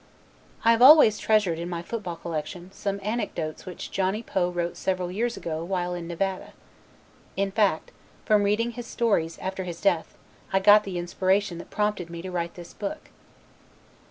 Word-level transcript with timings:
I 0.65 0.71
have 0.71 0.81
always 0.81 1.19
treasured, 1.19 1.59
in 1.59 1.69
my 1.69 1.83
football 1.83 2.15
collection, 2.15 2.71
some 2.71 2.99
anecdotes 3.03 3.67
which 3.67 3.91
Johnny 3.91 4.23
Poe 4.23 4.49
wrote 4.49 4.75
several 4.75 5.11
years 5.11 5.37
ago 5.37 5.63
while 5.63 5.93
in 5.93 6.07
Nevada. 6.07 6.53
In 7.37 7.51
fact, 7.51 7.91
from 8.25 8.41
reading 8.41 8.71
his 8.71 8.87
stories, 8.87 9.37
after 9.37 9.63
his 9.63 9.79
death, 9.79 10.17
I 10.51 10.57
got 10.59 10.85
the 10.85 10.97
inspiration 10.97 11.59
that 11.59 11.69
prompted 11.69 12.09
me 12.09 12.23
to 12.23 12.31
write 12.31 12.55
this 12.55 12.73
book. 12.73 13.11